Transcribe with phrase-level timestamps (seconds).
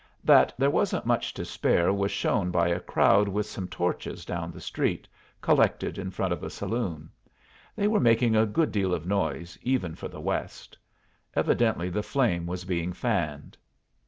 [0.23, 4.49] That there wasn't much to spare was shown by a crowd with some torches down
[4.51, 5.07] the street,
[5.41, 7.11] collected in front of a saloon.
[7.75, 10.75] They were making a good deal of noise, even for the West;
[11.35, 13.55] evidently the flame was being fanned.